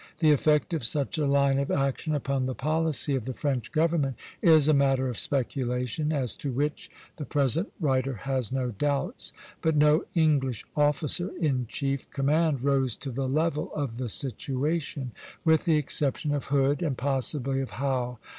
The 0.17 0.31
effect 0.31 0.73
of 0.73 0.83
such 0.83 1.19
a 1.19 1.27
line 1.27 1.59
of 1.59 1.69
action 1.69 2.15
upon 2.15 2.47
the 2.47 2.55
policy 2.55 3.13
of 3.13 3.25
the 3.25 3.33
French 3.35 3.71
government 3.71 4.15
is 4.41 4.67
a 4.67 4.73
matter 4.73 5.09
of 5.09 5.19
speculation, 5.19 6.11
as 6.11 6.35
to 6.37 6.51
which 6.51 6.89
the 7.17 7.23
present 7.23 7.71
writer 7.79 8.15
has 8.15 8.51
no 8.51 8.71
doubts; 8.71 9.31
but 9.61 9.75
no 9.75 10.05
English 10.15 10.65
officer 10.75 11.29
in 11.39 11.67
chief 11.67 12.09
command 12.09 12.63
rose 12.63 12.95
to 12.97 13.11
the 13.11 13.29
level 13.29 13.71
of 13.75 13.99
the 13.99 14.09
situation, 14.09 15.11
with 15.45 15.65
the 15.65 15.77
exception 15.77 16.33
of 16.33 16.45
Hood, 16.45 16.81
and 16.81 16.97
possibly 16.97 17.61
of 17.61 17.69
Howe. 17.69 18.17